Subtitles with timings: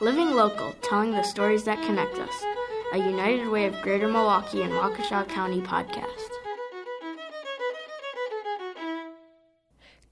[0.00, 2.44] Living Local, telling the stories that connect us.
[2.92, 6.28] A United Way of Greater Milwaukee and Waukesha County podcast.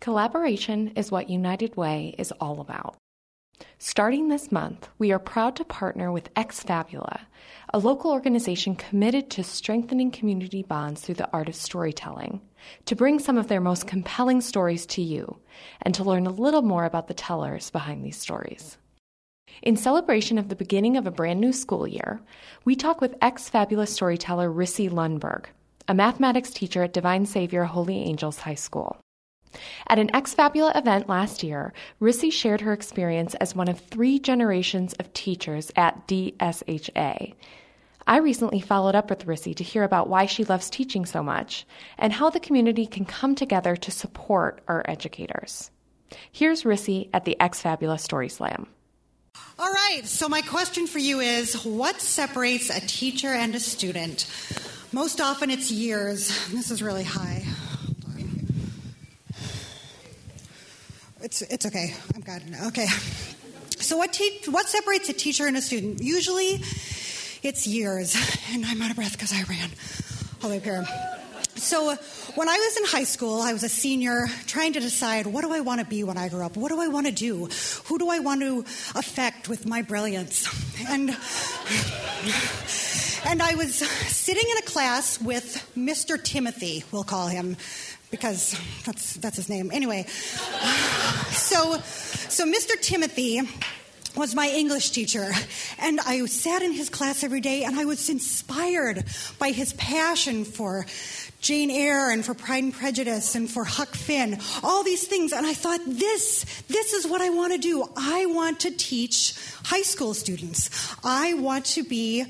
[0.00, 2.96] Collaboration is what United Way is all about.
[3.78, 7.20] Starting this month, we are proud to partner with Ex Fabula,
[7.72, 12.40] a local organization committed to strengthening community bonds through the art of storytelling,
[12.86, 15.38] to bring some of their most compelling stories to you,
[15.82, 18.78] and to learn a little more about the tellers behind these stories.
[19.62, 22.20] In celebration of the beginning of a brand new school year,
[22.64, 25.46] we talk with ex Fabula storyteller Rissie Lundberg,
[25.88, 28.98] a mathematics teacher at Divine Savior Holy Angels High School.
[29.88, 34.18] At an Ex Fabula event last year, Rissie shared her experience as one of three
[34.18, 37.34] generations of teachers at DSHA.
[38.06, 41.66] I recently followed up with Rissie to hear about why she loves teaching so much
[41.96, 45.70] and how the community can come together to support our educators.
[46.30, 48.66] Here's Rissie at the Ex Fabula Story Slam.
[49.58, 54.26] All right, so my question for you is what separates a teacher and a student?
[54.92, 56.28] Most often it's years.
[56.48, 57.44] This is really high.
[61.22, 61.94] It's, it's okay.
[62.14, 62.42] I'm good.
[62.66, 62.86] Okay.
[63.78, 66.00] So, what, te- what separates a teacher and a student?
[66.00, 66.62] Usually
[67.42, 68.16] it's years.
[68.52, 69.70] And I'm out of breath because I ran
[70.42, 71.15] all the way up here.
[71.66, 71.96] So, uh,
[72.36, 75.52] when I was in high school, I was a senior trying to decide what do
[75.52, 76.56] I want to be when I grow up?
[76.56, 77.48] What do I want to do?
[77.86, 78.60] Who do I want to
[78.96, 80.46] affect with my brilliance?
[80.88, 81.10] And,
[83.26, 86.22] and I was sitting in a class with Mr.
[86.22, 87.56] Timothy, we'll call him
[88.12, 89.72] because that's, that's his name.
[89.72, 90.04] Anyway,
[91.32, 92.80] so, so Mr.
[92.80, 93.40] Timothy
[94.16, 95.30] was my English teacher.
[95.78, 99.04] And I sat in his class every day and I was inspired
[99.38, 100.86] by his passion for
[101.40, 105.32] Jane Eyre and for Pride and Prejudice and for Huck Finn, all these things.
[105.32, 107.88] And I thought, this, this is what I want to do.
[107.96, 110.70] I want to teach high school students.
[111.04, 112.24] I want to be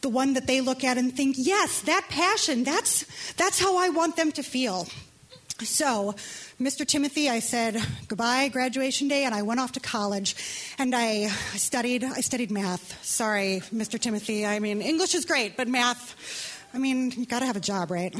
[0.00, 3.90] the one that they look at and think, yes, that passion, that's, that's how I
[3.90, 4.86] want them to feel.
[5.62, 6.14] So,
[6.58, 6.86] Mr.
[6.86, 7.76] Timothy, I said
[8.08, 10.34] goodbye graduation day, and I went off to college,
[10.78, 12.02] and I studied.
[12.02, 13.04] I studied math.
[13.04, 14.00] Sorry, Mr.
[14.00, 14.46] Timothy.
[14.46, 16.49] I mean, English is great, but math.
[16.72, 18.14] I mean, you got to have a job, right?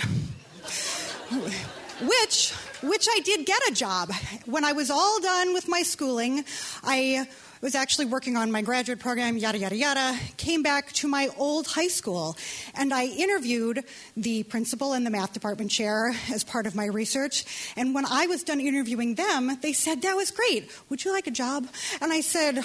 [2.00, 2.52] which,
[2.82, 4.10] which I did get a job
[4.46, 6.44] when I was all done with my schooling.
[6.82, 7.28] I
[7.60, 11.66] was actually working on my graduate program, yada, yada, yada, came back to my old
[11.66, 12.36] high school
[12.74, 13.84] and I interviewed
[14.16, 17.44] the principal and the math department chair as part of my research.
[17.76, 20.70] And when I was done interviewing them, they said, That was great.
[20.88, 21.68] Would you like a job?
[22.00, 22.64] And I said,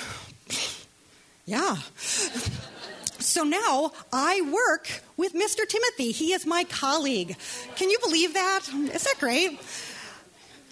[1.45, 1.75] Yeah.
[3.25, 5.67] So now I work with Mr.
[5.67, 6.11] Timothy.
[6.11, 7.35] He is my colleague.
[7.75, 8.61] Can you believe that?
[8.93, 9.59] Is that great?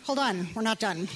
[0.03, 1.08] Hold on, we're not done.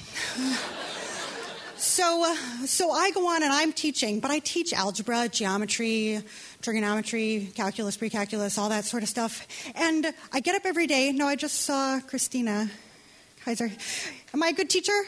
[1.76, 2.34] So, uh,
[2.66, 6.20] so I go on and I'm teaching, but I teach algebra, geometry,
[6.60, 9.46] trigonometry, calculus, precalculus, all that sort of stuff.
[9.76, 11.12] And I get up every day.
[11.12, 12.68] No, I just saw Christina
[13.44, 13.70] Kaiser.
[14.34, 15.00] Am I a good teacher?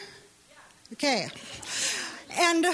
[0.93, 1.27] Okay.
[2.39, 2.67] And.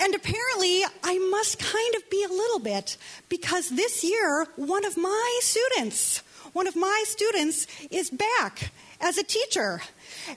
[0.00, 2.96] And apparently, I must kind of be a little bit
[3.28, 6.22] because this year, one of my students,
[6.52, 8.70] one of my students is back
[9.00, 9.82] as a teacher.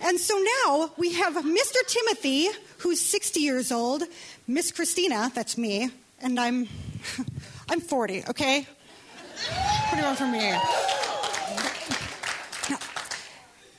[0.02, 1.86] And so now we have Mr.
[1.88, 2.50] Timothy,
[2.80, 4.04] who's 60 years old,
[4.48, 5.90] Miss Christina, that's me,
[6.22, 6.68] and I'm
[7.70, 8.68] I'm 40, okay?
[9.90, 10.54] What do from me?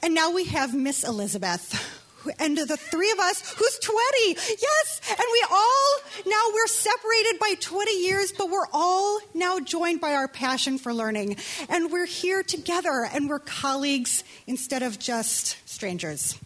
[0.03, 1.92] And now we have Miss Elizabeth,
[2.39, 7.55] and the three of us who's 20 yes and we all now we're separated by
[7.61, 11.37] 20 years but we're all now joined by our passion for learning.
[11.69, 16.39] And we're here together and we're colleagues instead of just strangers.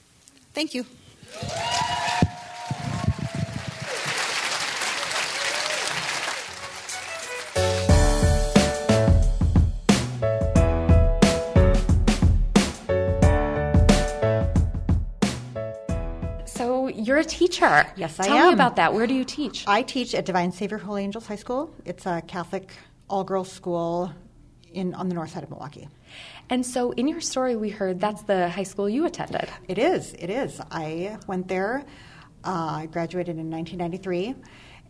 [0.55, 0.87] Thank you
[17.27, 17.87] teacher.
[17.97, 18.39] Yes, I Tell am.
[18.41, 18.95] Tell me about that.
[18.95, 19.65] Where do you teach?
[19.67, 21.75] I teach at Divine Savior Holy Angels High School.
[21.85, 22.73] It's a Catholic
[23.09, 24.13] all girls school
[24.73, 25.89] in on the north side of Milwaukee.
[26.49, 29.49] And so, in your story, we heard that's the high school you attended.
[29.67, 30.15] It is.
[30.15, 30.61] It is.
[30.71, 31.85] I went there.
[32.45, 34.35] Uh, I graduated in 1993,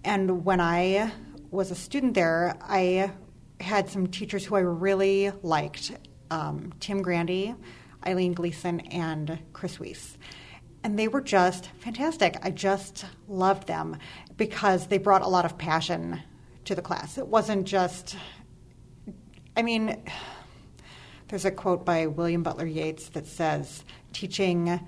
[0.04, 1.10] and when I
[1.50, 3.10] was a student there, I
[3.60, 5.92] had some teachers who I really liked:
[6.30, 7.54] um, Tim Grandy,
[8.06, 10.18] Eileen Gleason, and Chris Weiss
[10.86, 12.36] and they were just fantastic.
[12.42, 13.96] I just loved them
[14.36, 16.22] because they brought a lot of passion
[16.64, 17.18] to the class.
[17.18, 18.16] It wasn't just,
[19.56, 20.00] I mean,
[21.26, 24.78] there's a quote by William Butler Yeats that says, teaching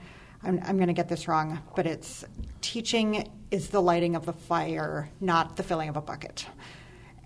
[0.44, 2.24] I'm, I'm going to get this wrong, but it's
[2.60, 6.46] teaching is the lighting of the fire, not the filling of a bucket.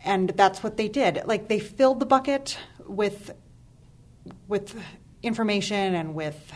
[0.02, 1.20] And that's what they did.
[1.26, 3.32] Like they filled the bucket with
[4.48, 4.74] with
[5.22, 6.50] information and with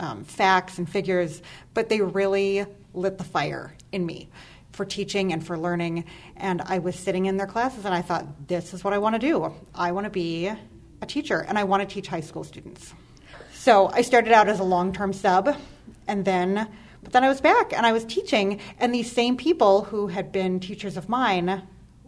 [0.00, 1.42] um, facts and figures,
[1.74, 4.28] but they really lit the fire in me
[4.72, 6.04] for teaching and for learning.
[6.36, 9.14] And I was sitting in their classes and I thought, this is what I want
[9.14, 9.54] to do.
[9.74, 12.94] I want to be a teacher and I want to teach high school students.
[13.52, 15.56] So I started out as a long term sub
[16.08, 16.68] and then.
[17.02, 20.32] But then I was back and I was teaching, and these same people who had
[20.32, 21.62] been teachers of mine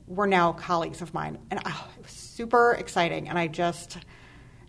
[0.07, 1.39] were now colleagues of mine.
[1.51, 3.27] And oh, it was super exciting.
[3.27, 3.97] And I just,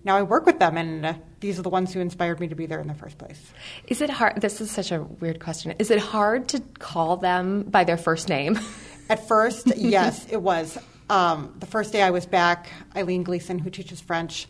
[0.03, 2.65] now I work with them, and these are the ones who inspired me to be
[2.65, 3.39] there in the first place.
[3.87, 4.41] Is it hard?
[4.41, 5.73] This is such a weird question.
[5.79, 8.59] Is it hard to call them by their first name?
[9.09, 10.77] At first, yes, it was.
[11.09, 14.47] Um, the first day I was back, Eileen Gleason, who teaches French,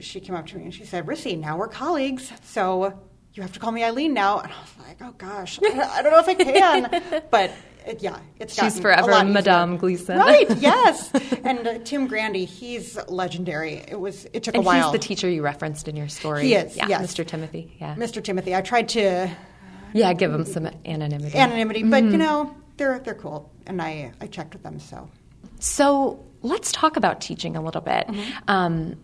[0.00, 2.98] she came up to me and she said, Rissie, now we're colleagues, so
[3.34, 4.40] you have to call me Eileen now.
[4.40, 7.22] And I was like, oh gosh, I don't know if I can.
[7.30, 7.52] but
[7.86, 9.76] it, yeah, it's she's forever Madame.
[9.76, 10.46] Gleason, right?
[10.58, 11.10] Yes,
[11.44, 13.74] and uh, Tim Grandy, he's legendary.
[13.74, 14.90] It was it took and a while.
[14.90, 16.44] he's the teacher you referenced in your story.
[16.44, 17.14] He is, yeah, yes.
[17.14, 17.26] Mr.
[17.26, 17.76] Timothy.
[17.80, 18.22] Yeah, Mr.
[18.22, 18.54] Timothy.
[18.54, 19.30] I tried to
[19.92, 21.36] yeah give him some anonymity.
[21.36, 22.12] Anonymity, but mm-hmm.
[22.12, 25.08] you know they're they're cool, and I I checked with them so.
[25.58, 28.06] So let's talk about teaching a little bit.
[28.06, 28.50] Mm-hmm.
[28.50, 28.96] Um,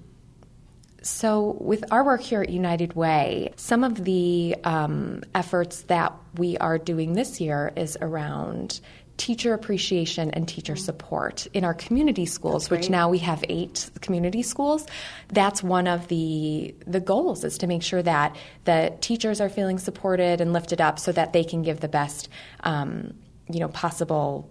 [1.03, 6.57] so, with our work here at United Way, some of the um, efforts that we
[6.59, 8.81] are doing this year is around
[9.17, 14.43] teacher appreciation and teacher support in our community schools which now we have eight community
[14.43, 14.87] schools.
[15.29, 18.35] That's one of the the goals is to make sure that
[18.65, 22.29] the teachers are feeling supported and lifted up so that they can give the best
[22.61, 23.15] um,
[23.49, 24.51] you know possible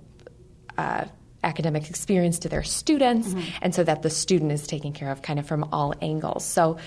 [0.78, 1.06] uh,
[1.44, 3.58] academic experience to their students, mm-hmm.
[3.62, 6.46] and so that the student is taken care of kind of from all angles.
[6.46, 6.78] So,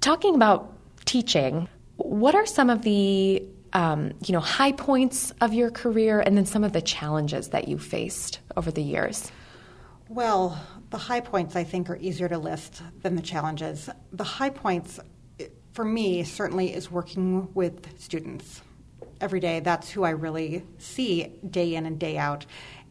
[0.00, 0.72] talking about
[1.04, 3.42] teaching, what are some of the
[3.72, 7.68] um, you know high points of your career, and then some of the challenges that
[7.68, 9.30] you faced over the years?
[10.08, 10.60] Well,
[10.90, 13.90] the high points I think are easier to list than the challenges.
[14.12, 15.00] The high points,
[15.72, 18.62] for me, certainly is working with students
[19.20, 19.60] every day.
[19.60, 22.46] That's who I really see day in and day out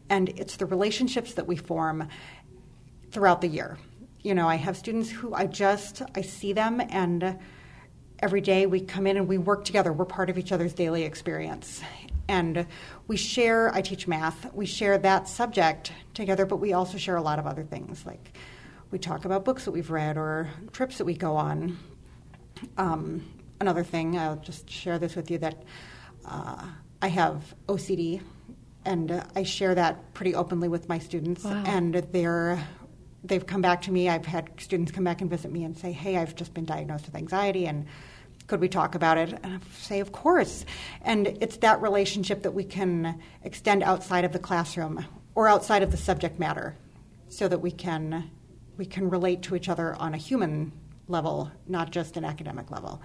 [0.08, 2.08] and it's the relationships that we form
[3.10, 3.78] throughout the year.
[4.22, 7.38] You know, I have students who I just I see them and
[8.20, 9.92] every day we come in and we work together.
[9.92, 11.82] We're part of each other's daily experience.
[12.28, 12.66] And
[13.06, 17.22] we share, I teach math, we share that subject together, but we also share a
[17.22, 18.04] lot of other things.
[18.04, 18.36] Like
[18.90, 21.78] we talk about books that we've read or trips that we go on.
[22.78, 23.24] Um,
[23.60, 25.62] another thing, I'll just share this with you that
[26.24, 26.66] uh,
[27.00, 28.22] I have OCD,
[28.86, 31.44] and I share that pretty openly with my students.
[31.44, 31.62] Wow.
[31.66, 32.66] And they're
[33.24, 34.08] they've come back to me.
[34.08, 37.06] I've had students come back and visit me and say, "Hey, I've just been diagnosed
[37.06, 37.86] with anxiety, and
[38.46, 40.64] could we talk about it?" And I say, "Of course."
[41.02, 45.04] And it's that relationship that we can extend outside of the classroom
[45.34, 46.76] or outside of the subject matter,
[47.28, 48.30] so that we can
[48.76, 50.72] we can relate to each other on a human
[51.08, 53.00] level, not just an academic level.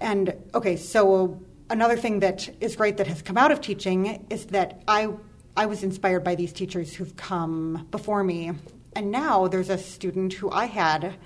[0.00, 1.40] And okay, so
[1.70, 5.08] another thing that is great that has come out of teaching is that I
[5.56, 8.52] I was inspired by these teachers who've come before me,
[8.94, 11.16] and now there's a student who I had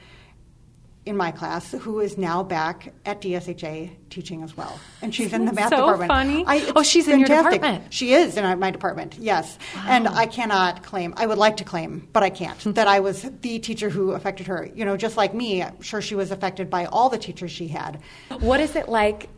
[1.07, 5.47] in my class who is now back at DSHA teaching as well, and she's in
[5.47, 6.11] the math so department.
[6.11, 6.45] Funny.
[6.47, 7.13] I, oh, she's fantastic.
[7.13, 7.93] in your department.
[7.93, 9.17] She is in my department.
[9.19, 9.85] Yes, wow.
[9.89, 11.13] and I cannot claim.
[11.17, 12.59] I would like to claim, but I can't.
[12.75, 14.71] that I was the teacher who affected her.
[14.75, 15.63] You know, just like me.
[15.63, 18.01] I'm sure she was affected by all the teachers she had.
[18.39, 19.29] What is it like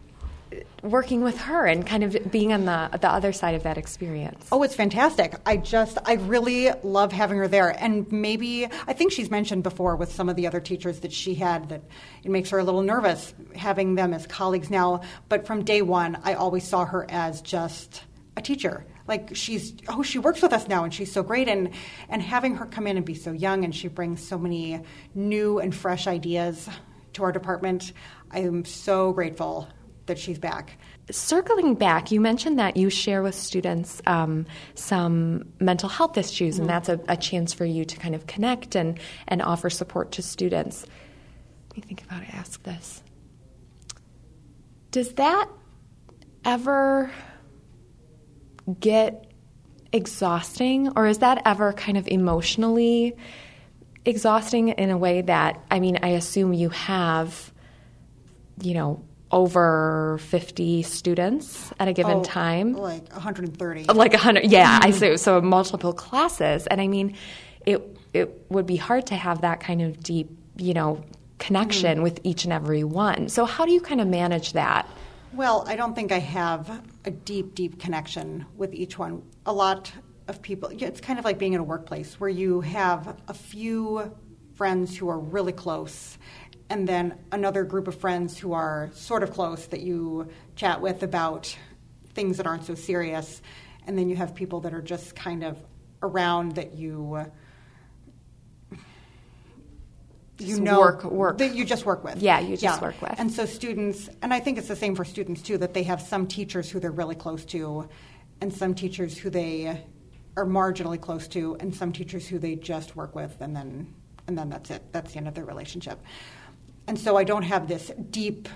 [0.83, 4.49] working with her and kind of being on the the other side of that experience.
[4.51, 5.35] Oh, it's fantastic.
[5.47, 7.71] I just I really love having her there.
[7.71, 11.35] And maybe I think she's mentioned before with some of the other teachers that she
[11.35, 11.83] had that
[12.25, 16.19] it makes her a little nervous having them as colleagues now, but from day 1
[16.23, 18.05] I always saw her as just
[18.37, 18.85] a teacher.
[19.07, 21.71] Like she's oh she works with us now and she's so great and
[22.09, 24.81] and having her come in and be so young and she brings so many
[25.15, 26.69] new and fresh ideas
[27.15, 27.93] to our department.
[28.31, 29.69] I am so grateful
[30.07, 30.79] that she's back.
[31.11, 36.63] Circling back, you mentioned that you share with students um, some mental health issues, mm-hmm.
[36.63, 40.13] and that's a, a, chance for you to kind of connect and, and offer support
[40.13, 40.87] to students.
[41.71, 43.03] Let me think about it, ask this.
[44.91, 45.49] Does that
[46.45, 47.11] ever
[48.79, 49.33] get
[49.93, 53.17] exhausting, or is that ever kind of emotionally
[54.05, 57.53] exhausting in a way that, I mean, I assume you have,
[58.61, 62.75] you know, over 50 students at a given oh, time.
[62.75, 63.85] Like 130.
[63.85, 65.17] Like 100, yeah, I see.
[65.17, 66.67] So multiple classes.
[66.67, 67.17] And I mean,
[67.65, 71.03] it, it would be hard to have that kind of deep, you know,
[71.39, 73.29] connection mm with each and every one.
[73.29, 74.89] So how do you kind of manage that?
[75.33, 79.23] Well, I don't think I have a deep, deep connection with each one.
[79.47, 79.91] A lot
[80.29, 84.13] of people, it's kind of like being in a workplace where you have a few
[84.55, 86.19] friends who are really close
[86.73, 90.27] and then another group of friends who are sort of close that you
[90.57, 91.55] chat with about
[92.15, 93.43] things that aren't so serious.
[93.87, 95.59] And then you have people that are just kind of
[96.03, 97.27] around that you
[100.39, 101.39] you Just know work- work.
[101.39, 102.17] that you just work with.
[102.23, 103.15] Yeah, you just work with.
[103.19, 106.01] And so students, and I think it's the same for students too, that they have
[106.01, 107.87] some teachers who they're really close to,
[108.41, 109.67] and some teachers who they
[110.39, 113.93] are marginally close to, and some teachers who they just work with, and then
[114.27, 114.83] and then that's it.
[114.93, 116.01] That's the end of their relationship.
[116.87, 118.49] And so I don't have this deep,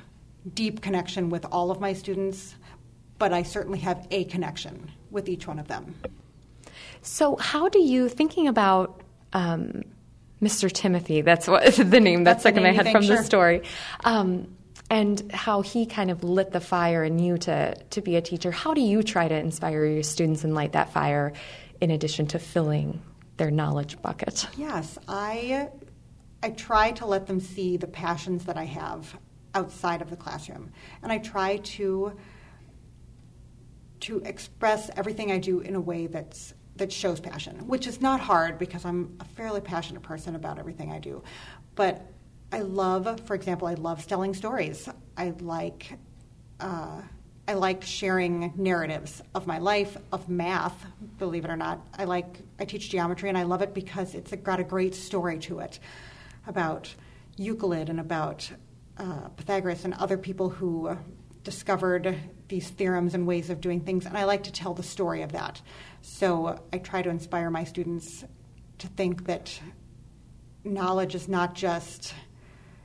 [0.55, 2.55] deep connection with all of my students,
[3.19, 5.95] but I certainly have a connection with each one of them.
[7.03, 9.01] So, how do you, thinking about
[9.33, 9.83] um,
[10.43, 10.71] Mr.
[10.71, 13.63] Timothy, that's what the name that's, That's stuck the in my head from the story,
[14.05, 14.49] um,
[14.91, 18.51] and how he kind of lit the fire in you to, to be a teacher,
[18.51, 21.33] how do you try to inspire your students and light that fire
[21.81, 23.03] in addition to filling
[23.37, 24.47] their knowledge bucket?
[24.57, 25.71] Yes, I
[26.43, 29.17] I try to let them see the passions that I have
[29.55, 30.71] outside of the classroom,
[31.03, 32.13] and I try to
[34.01, 38.21] to express everything I do in a way that's that shows passion, which is not
[38.21, 41.23] hard because I'm a fairly passionate person about everything I do.
[41.75, 42.07] But
[42.53, 44.89] I love, for example, I love telling stories.
[45.17, 45.99] I like
[46.61, 47.01] uh,
[47.49, 50.85] I like sharing narratives of my life, of math.
[51.19, 54.33] Believe it or not, I like I teach geometry, and I love it because it's
[54.37, 55.81] got a great story to it
[56.47, 56.95] about
[57.37, 58.51] Euclid and about
[58.99, 60.97] uh, Pythagoras and other people who uh,
[61.45, 62.17] discovered
[62.49, 64.07] these theorems and ways of doing things.
[64.07, 65.61] And I like to tell the story of that.
[66.03, 68.25] So I try to inspire my students
[68.79, 69.61] to think that
[70.65, 72.15] knowledge is not just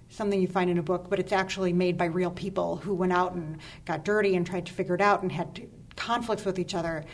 [0.09, 3.13] something you find in a book, but it's actually made by real people who went
[3.13, 6.75] out and got dirty and tried to figure it out and had conflicts with each
[6.75, 7.05] other.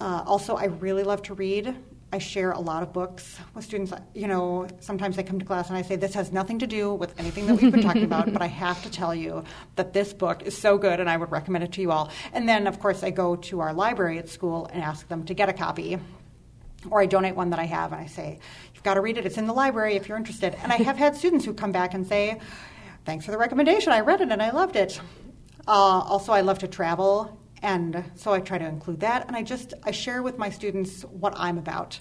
[0.00, 1.76] Uh, also, I really love to read.
[2.14, 3.90] I share a lot of books with students.
[4.14, 6.92] You know, sometimes they come to class and I say, This has nothing to do
[6.92, 9.44] with anything that we've been talking about, but I have to tell you
[9.76, 12.10] that this book is so good and I would recommend it to you all.
[12.34, 15.32] And then, of course, I go to our library at school and ask them to
[15.32, 15.98] get a copy
[16.90, 18.38] or I donate one that I have and I say,
[18.74, 19.24] you've got to read it.
[19.24, 20.54] It's in the library if you're interested.
[20.62, 22.40] And I have had students who come back and say,
[23.04, 23.92] thanks for the recommendation.
[23.92, 25.00] I read it and I loved it.
[25.66, 29.26] Uh, also, I love to travel, and so I try to include that.
[29.26, 32.00] And I just I share with my students what I'm about.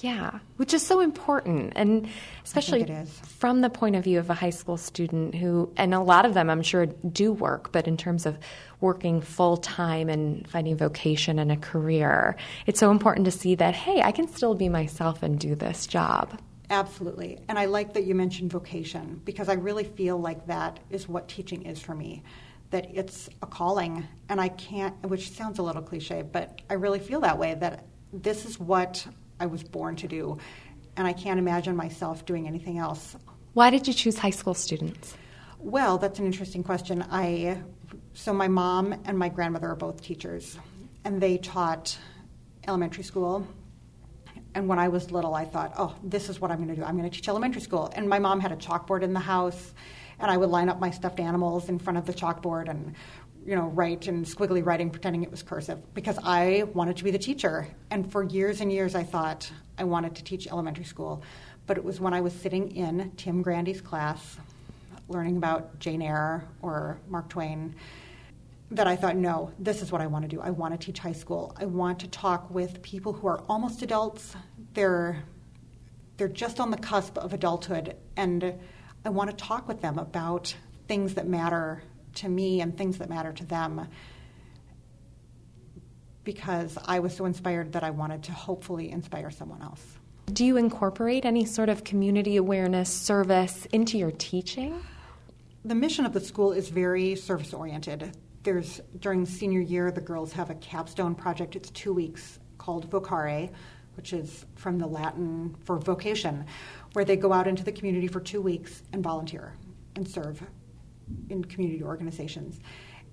[0.00, 2.08] Yeah, which is so important, and
[2.44, 2.86] especially
[3.24, 6.34] from the point of view of a high school student who, and a lot of
[6.34, 8.38] them, I'm sure, do work, but in terms of
[8.80, 13.74] working full time and finding vocation and a career, it's so important to see that
[13.74, 16.40] hey, I can still be myself and do this job.
[16.70, 17.40] Absolutely.
[17.48, 21.26] And I like that you mentioned vocation because I really feel like that is what
[21.26, 22.22] teaching is for me.
[22.70, 26.98] That it's a calling, and I can't, which sounds a little cliche, but I really
[26.98, 29.06] feel that way that this is what
[29.40, 30.38] I was born to do,
[30.96, 33.16] and I can't imagine myself doing anything else.
[33.54, 35.16] Why did you choose high school students?
[35.58, 37.04] Well, that's an interesting question.
[37.10, 37.62] I
[38.12, 40.58] so my mom and my grandmother are both teachers,
[41.04, 41.96] and they taught
[42.66, 43.46] elementary school.
[44.54, 46.84] And when I was little, I thought, "Oh, this is what I'm going to do.
[46.84, 49.72] I'm going to teach elementary school." And my mom had a chalkboard in the house,
[50.20, 52.94] and I would line up my stuffed animals in front of the chalkboard and
[53.46, 57.10] you know, write and squiggly writing, pretending it was cursive, because I wanted to be
[57.10, 57.66] the teacher.
[57.90, 61.22] And for years and years, I thought I wanted to teach elementary school.
[61.66, 64.36] But it was when I was sitting in Tim Grandy's class,
[65.08, 67.74] learning about Jane Eyre or Mark Twain,
[68.70, 70.42] that I thought, no, this is what I want to do.
[70.42, 71.56] I want to teach high school.
[71.58, 74.36] I want to talk with people who are almost adults.
[74.74, 75.22] They're
[76.18, 78.58] they're just on the cusp of adulthood, and
[79.08, 80.54] I want to talk with them about
[80.86, 81.82] things that matter
[82.16, 83.88] to me and things that matter to them
[86.24, 89.82] because I was so inspired that I wanted to hopefully inspire someone else.
[90.30, 94.78] Do you incorporate any sort of community awareness service into your teaching?
[95.64, 98.14] The mission of the school is very service oriented.
[98.42, 101.56] There's during senior year, the girls have a capstone project.
[101.56, 103.50] It's two weeks called Vocare,
[103.96, 106.44] which is from the Latin for vocation,
[106.98, 109.54] where they go out into the community for two weeks and volunteer
[109.94, 110.42] and serve
[111.30, 112.58] in community organizations.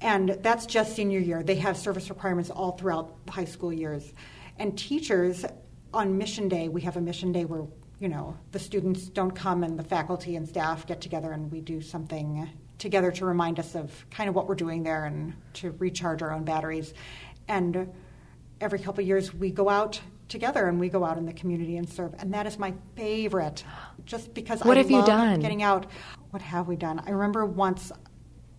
[0.02, 1.44] And that's just senior year.
[1.44, 4.12] They have service requirements all throughout the high school years.
[4.58, 5.46] And teachers,
[5.94, 7.68] on mission day, we have a mission day where,
[8.00, 11.62] you know, the students don't come and the faculty and staff get together and we
[11.62, 12.50] do something
[12.80, 16.34] together to remind us of kind of what we're doing there and to recharge our
[16.34, 16.96] own batteries.
[17.48, 17.94] And
[18.60, 21.78] every couple of years we go out together and we go out in the community
[21.78, 22.14] and serve.
[22.20, 23.64] And that is my favorite,
[24.06, 25.40] just because What I have you love done?
[25.40, 25.86] getting out.
[26.32, 27.02] What have we done?
[27.06, 27.92] I remember once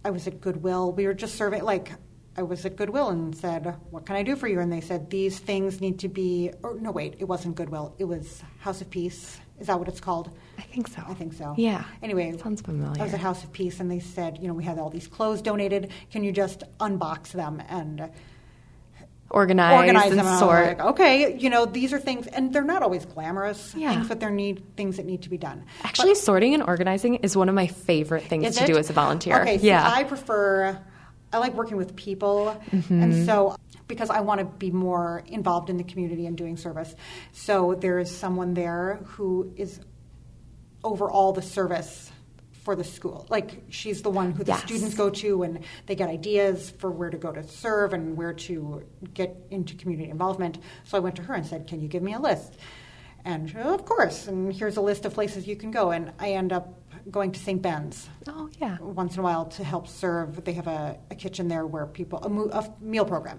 [0.04, 0.92] I was at Goodwill.
[0.92, 1.92] We were just serving, like,
[2.38, 4.60] I was at Goodwill and said, What can I do for you?
[4.60, 7.94] And they said, These things need to be, or no, wait, it wasn't Goodwill.
[7.98, 9.40] It was House of Peace.
[9.58, 10.36] Is that what it's called?
[10.58, 11.02] I think so.
[11.08, 11.54] I think so.
[11.56, 11.82] Yeah.
[12.02, 13.00] Anyway, Sounds familiar.
[13.00, 15.06] I was at House of Peace and they said, You know, we had all these
[15.06, 15.90] clothes donated.
[16.10, 18.10] Can you just unbox them and
[19.30, 20.26] Organize, organize and them?
[20.26, 20.66] And sort.
[20.66, 23.92] like, okay, you know, these are things, and they're not always glamorous Yeah.
[23.92, 25.64] things, but they're need, things that need to be done.
[25.82, 28.66] But- Actually, sorting and organizing is one of my favorite things to it?
[28.66, 29.40] do as a volunteer.
[29.42, 29.88] Okay, see, yeah.
[29.88, 30.78] I prefer.
[31.32, 33.02] I like working with people, Mm-hmm.
[33.02, 33.56] and so
[33.88, 36.94] because I want to be more involved in the community and doing service.
[37.32, 39.80] So there is someone there who is
[40.84, 42.10] over all the service
[42.66, 43.24] for the school.
[43.30, 44.64] Like she's the one who the Yes.
[44.64, 48.32] students go to, and they get ideas for where to go to serve and where
[48.48, 48.82] to
[49.14, 50.58] get into community involvement.
[50.82, 52.56] So I went to her and said, "Can you give me a list?"
[53.24, 54.26] And she, "Oh, of course.
[54.26, 55.92] And here's a list of places you can go.
[55.92, 56.66] And I end up
[57.08, 57.62] going to St.
[57.62, 58.78] Ben's oh, yeah.
[58.80, 60.44] once in a while to help serve.
[60.44, 63.38] They have a, a kitchen there where people, a, mo- a meal program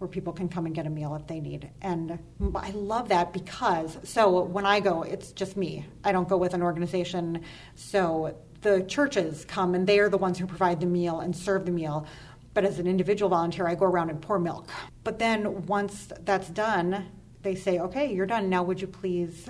[0.00, 1.70] where people can come and get a meal if they need.
[1.82, 2.18] And
[2.54, 5.86] I love that because, so when I go, it's just me.
[6.04, 7.42] I don't go with an organization.
[7.74, 11.64] So the churches come and they are the ones who provide the meal and serve
[11.66, 12.06] the meal.
[12.52, 14.68] But as an individual volunteer, I go around and pour milk.
[15.04, 17.06] But then once that's done,
[17.42, 18.48] they say, okay, you're done.
[18.48, 19.48] Now, would you please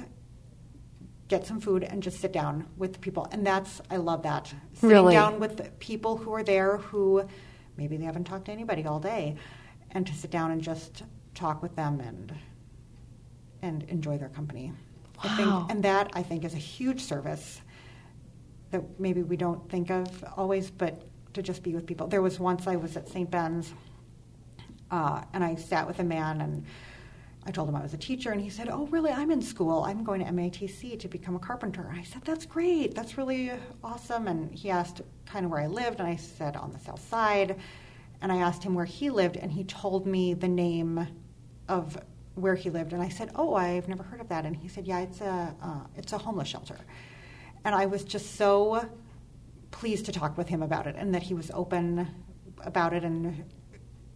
[1.31, 3.27] get some food and just sit down with the people.
[3.31, 4.53] And that's I love that.
[4.75, 5.15] Sitting Really?
[5.15, 7.25] down with people who are there who
[7.77, 9.37] maybe they haven't talked to anybody all day
[9.93, 12.35] and to sit down and just talk with them and
[13.63, 14.73] and enjoy their company.
[15.23, 15.37] I Wow.
[15.37, 17.61] think and that I think is a huge service
[18.71, 21.03] that maybe we don't think of always, but
[21.35, 22.07] to just be with people.
[22.07, 23.31] There was once I was at St.
[23.31, 23.73] Ben's
[24.91, 26.65] uh, and I sat with a man and
[27.47, 29.11] I told him I was a teacher, and he said, "Oh, really?
[29.11, 29.83] I'm in school.
[29.85, 32.95] I'm going to MATC to become a carpenter." I said, "That's great.
[32.95, 33.51] That's really
[33.83, 37.01] awesome." And he asked kind of where I lived, and I said on the south
[37.09, 37.57] side.
[38.21, 41.07] And I asked him where he lived, and he told me the name
[41.67, 41.97] of
[42.35, 42.93] where he lived.
[42.93, 45.55] And I said, "Oh, I've never heard of that." And he said, "Yeah, it's a
[45.63, 46.77] uh, it's a homeless shelter."
[47.65, 48.89] And I was just so
[49.71, 52.09] pleased to talk with him about it, and that he was open
[52.65, 53.45] about it, and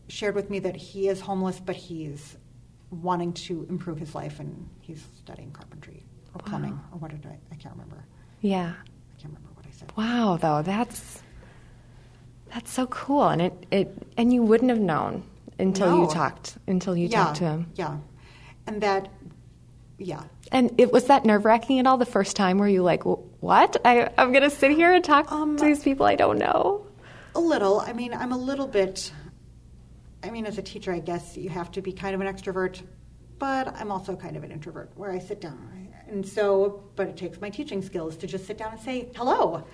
[0.09, 2.37] shared with me that he is homeless, but he's
[2.91, 6.05] wanting to improve his life, and he's studying carpentry
[6.35, 7.39] or plumbing or what did I?
[7.53, 8.05] I can't remember.
[8.41, 8.73] Yeah.
[8.77, 9.93] I can't remember what I said.
[9.97, 11.23] Wow, though that's
[12.53, 15.25] that's so cool, and it, it and you wouldn't have known
[15.59, 17.67] until you talked until you yeah, talked to him.
[17.75, 17.97] Yeah,
[18.67, 19.09] and that,
[19.99, 23.05] yeah, And it was that nerve wracking at all the first time where you like,
[23.05, 23.77] "Wh- what?
[23.85, 26.87] I, I'm going to sit here and talk Um, to these people I don't know.
[27.35, 27.81] a little.
[27.81, 29.13] I mean, I'm a little bit.
[30.23, 32.81] I mean, as a teacher, I guess you have to be kind of an extrovert,
[33.39, 35.89] but I'm also kind of an introvert where I sit down.
[36.09, 39.65] And so, but it takes my teaching skills to just sit down and say, hello.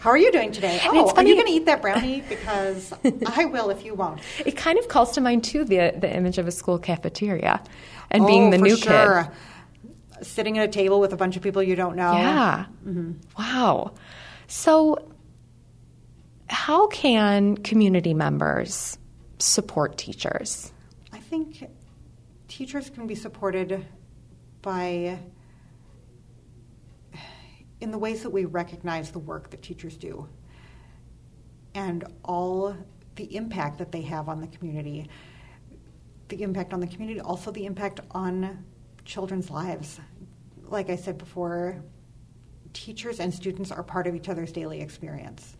[0.00, 0.78] How are you doing today?
[0.82, 2.22] And Oh, are you going to eat that brownie?
[2.28, 2.92] Because
[3.26, 4.20] I will if you won't.
[4.44, 7.62] It kind of calls to mind too the the image of a school cafeteria
[8.10, 9.32] and being Oh, the for new sure.
[10.24, 12.12] Sitting at a table with a bunch of people you don't know.
[12.12, 12.66] Yeah.
[12.86, 13.12] Mm-hmm.
[13.38, 13.94] Wow.
[14.46, 15.10] So,
[16.48, 18.98] how can community members
[19.38, 20.72] support teachers?
[21.12, 21.68] I think
[22.48, 23.84] teachers can be supported
[24.62, 25.18] by
[27.80, 30.26] in the ways that we recognize the work that teachers do
[31.74, 32.76] and all
[33.16, 35.08] the impact that they have on the community
[36.28, 38.64] the impact on the community also the impact on
[39.04, 40.00] children's lives
[40.68, 41.82] like i said before
[42.72, 45.56] teachers and students are part of each other's daily experience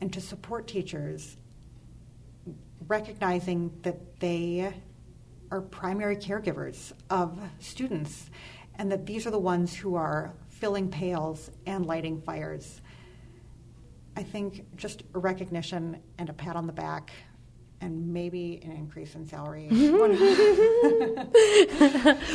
[0.00, 1.36] and to support teachers
[2.88, 4.72] recognizing that they
[5.50, 8.30] are primary caregivers of students
[8.76, 12.80] and that these are the ones who are filling pails and lighting fires.
[14.16, 17.12] I think just a recognition and a pat on the back
[17.82, 19.68] and maybe an increase in salary.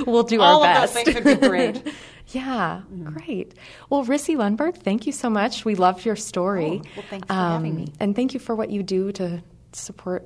[0.05, 0.93] We'll do All our of best.
[0.93, 1.93] those things would be great.
[2.29, 3.13] yeah, mm-hmm.
[3.13, 3.53] great.
[3.89, 5.65] Well, Rissie Lundberg, thank you so much.
[5.65, 6.81] We loved your story.
[6.83, 7.93] Oh, well, thanks for having um, me.
[7.99, 9.41] And thank you for what you do to
[9.73, 10.25] support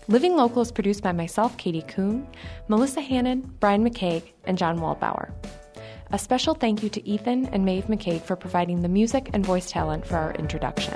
[0.09, 2.27] Living Local is produced by myself, Katie Kuhn,
[2.67, 5.31] Melissa Hannon, Brian McCaig, and John Waldbauer.
[6.11, 9.71] A special thank you to Ethan and Maeve McCaig for providing the music and voice
[9.71, 10.95] talent for our introduction.